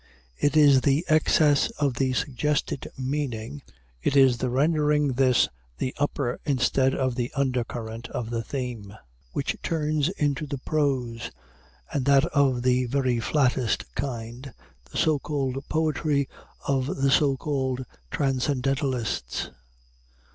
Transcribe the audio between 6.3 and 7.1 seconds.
instead